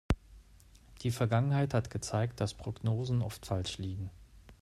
Die 1.03 1.11
Vergangenheit 1.11 1.75
hat 1.75 1.91
gezeigt, 1.91 2.39
dass 2.41 2.55
Prognosen 2.55 3.21
oft 3.21 3.45
falsch 3.45 3.77
liegen. 3.77 4.09